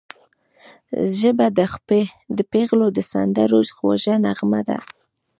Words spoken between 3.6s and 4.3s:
خوږه